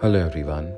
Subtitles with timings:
[0.00, 0.74] Hello, everyone,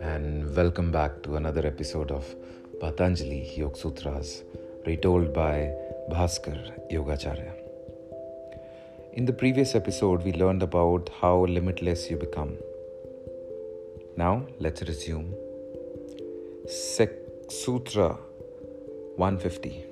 [0.00, 2.34] and welcome back to another episode of
[2.80, 4.42] Patanjali Yoga Sutras,
[4.86, 5.70] retold by
[6.10, 7.52] Bhaskar Yogacharya.
[9.12, 12.56] In the previous episode, we learned about how limitless you become.
[14.16, 15.34] Now, let's resume.
[16.66, 18.16] Sek- Sutra
[19.16, 19.84] 150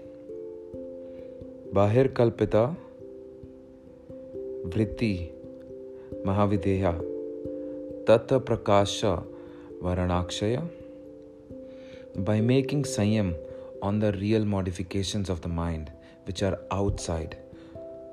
[1.75, 2.75] Bahir Kalpita
[6.25, 7.01] Mahavideya
[8.07, 9.25] Tata Prakasha
[9.83, 10.63] Varanakshaya.
[12.17, 13.35] By making Sanyam
[13.83, 15.91] on the real modifications of the mind,
[16.25, 17.37] which are outside,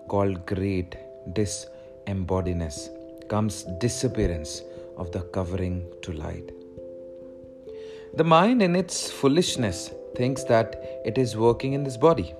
[0.08, 0.96] called great
[1.34, 2.90] disembodiedness,
[3.28, 4.62] comes disappearance
[4.98, 6.52] of the covering to light.
[8.16, 12.34] The mind, in its foolishness, thinks that it is working in this body.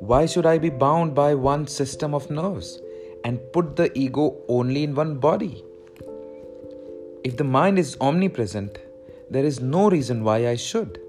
[0.00, 2.80] Why should I be bound by one system of nerves?
[3.24, 5.64] and put the ego only in one body.
[7.24, 8.78] If the mind is omnipresent,
[9.30, 11.00] there is no reason why I should.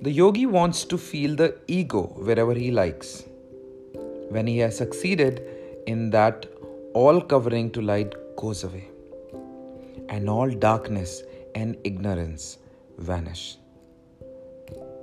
[0.00, 3.24] The yogi wants to feel the ego wherever he likes.
[4.30, 5.42] When he has succeeded
[5.86, 6.46] in that,
[6.94, 8.88] all covering to light goes away,
[10.08, 11.22] and all darkness
[11.54, 12.58] and ignorance
[12.98, 13.58] vanish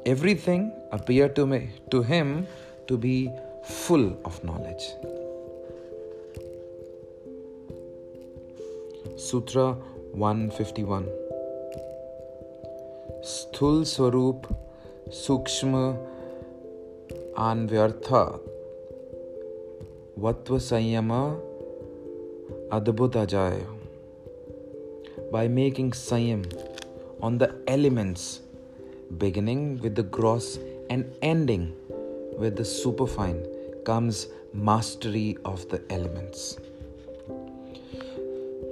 [0.06, 2.48] everything appeared to, me, to him
[2.88, 3.32] to be
[3.64, 4.86] full of knowledge.
[9.18, 9.74] Sutra
[10.14, 11.06] 151
[13.24, 14.48] Sthul स्वरूप
[15.24, 15.84] sukshma
[17.48, 18.08] अन्व्यर्थ
[20.24, 21.12] vatva संयम
[22.78, 23.62] अद्भुत अजाय
[25.32, 26.44] by making Sanyam
[27.22, 28.42] on the elements
[29.18, 31.74] beginning with the gross and ending
[32.38, 33.46] with the superfine
[33.84, 36.58] comes mastery of the elements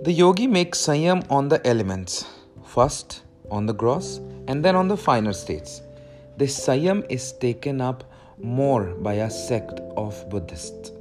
[0.07, 2.23] the yogi makes Sanyam on the elements,
[2.63, 5.81] first on the gross and then on the finer states.
[6.37, 8.05] This Sanyam is taken up
[8.41, 10.93] more by a sect of Buddhists.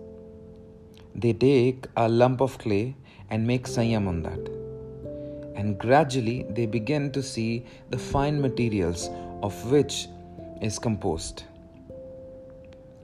[1.14, 2.96] They take a lump of clay
[3.30, 4.40] and make Sanyam on that.
[5.54, 9.08] And gradually they begin to see the fine materials
[9.42, 10.08] of which
[10.60, 11.44] is composed.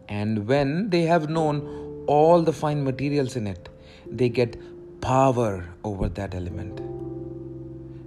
[0.08, 3.68] And when they have known all the fine materials in it,
[4.10, 4.56] they get
[5.00, 6.80] power over that element.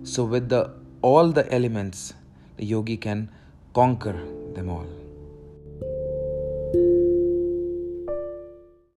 [0.08, 0.72] So with the
[1.02, 2.14] all the elements,
[2.58, 3.30] the yogi can
[3.74, 4.18] conquer
[4.54, 4.88] them all.